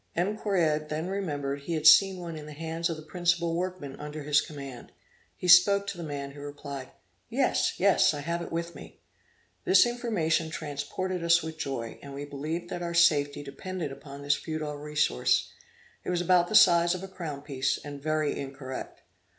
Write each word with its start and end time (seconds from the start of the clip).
M. 0.15 0.35
Correard 0.35 0.89
then 0.89 1.09
remembered 1.09 1.59
he 1.59 1.75
had 1.75 1.85
seen 1.85 2.19
one 2.19 2.35
in 2.35 2.47
the 2.47 2.53
hands 2.53 2.89
of 2.89 2.97
the 2.97 3.03
principal 3.03 3.53
workmen 3.55 3.95
under 3.99 4.23
his 4.23 4.41
command; 4.41 4.91
he 5.37 5.47
spoke 5.47 5.85
to 5.85 5.95
the 5.95 6.03
man, 6.03 6.31
who 6.31 6.41
replied, 6.41 6.89
'Yes, 7.29 7.73
yes, 7.77 8.11
I 8.11 8.21
have 8.21 8.41
it 8.41 8.51
with 8.51 8.73
me.' 8.73 8.99
This 9.63 9.85
information 9.85 10.49
transported 10.49 11.23
us 11.23 11.43
with 11.43 11.59
joy, 11.59 11.99
and 12.01 12.15
we 12.15 12.25
believed 12.25 12.71
that 12.71 12.81
our 12.81 12.95
safety 12.95 13.43
depended 13.43 13.91
upon 13.91 14.23
this 14.23 14.33
futile 14.35 14.75
resource; 14.75 15.51
it 16.03 16.09
was 16.09 16.21
about 16.21 16.47
the 16.49 16.55
size 16.55 16.95
of 16.95 17.03
a 17.03 17.07
crown 17.07 17.43
piece, 17.43 17.77
and 17.77 18.01
very 18.01 18.39
incorrect. 18.39 19.01